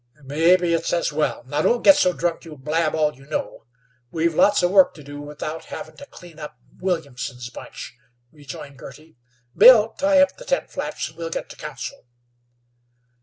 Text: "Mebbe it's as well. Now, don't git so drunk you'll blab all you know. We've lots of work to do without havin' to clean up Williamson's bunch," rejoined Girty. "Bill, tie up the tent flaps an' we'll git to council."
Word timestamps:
"Mebbe 0.23 0.63
it's 0.63 0.91
as 0.93 1.13
well. 1.13 1.43
Now, 1.43 1.61
don't 1.61 1.83
git 1.83 1.95
so 1.95 2.11
drunk 2.11 2.43
you'll 2.43 2.57
blab 2.57 2.95
all 2.95 3.13
you 3.13 3.27
know. 3.27 3.65
We've 4.09 4.33
lots 4.33 4.63
of 4.63 4.71
work 4.71 4.95
to 4.95 5.03
do 5.03 5.21
without 5.21 5.65
havin' 5.65 5.95
to 5.97 6.07
clean 6.07 6.39
up 6.39 6.57
Williamson's 6.79 7.51
bunch," 7.51 7.95
rejoined 8.31 8.79
Girty. 8.79 9.17
"Bill, 9.55 9.89
tie 9.89 10.19
up 10.19 10.37
the 10.37 10.43
tent 10.45 10.71
flaps 10.71 11.07
an' 11.09 11.17
we'll 11.17 11.29
git 11.29 11.49
to 11.51 11.55
council." 11.55 12.07